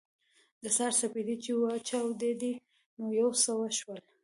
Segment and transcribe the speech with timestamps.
[0.63, 2.53] د سهار سپېدې چې وچاودېدې
[2.97, 3.99] نو یو څه وشول